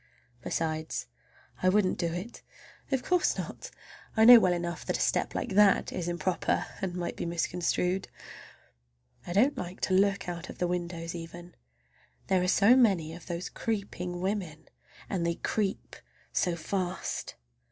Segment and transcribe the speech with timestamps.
[0.41, 1.05] Besides
[1.61, 2.41] I wouldn't do it.
[2.91, 3.69] Of course not.
[4.17, 8.07] I know well enough that a step like that is improper and might be misconstrued.
[9.27, 13.47] I don't like to look out of the windows even—there are so many of those
[13.47, 14.69] creeping women,
[15.07, 15.95] and they creep
[16.31, 17.35] so fast.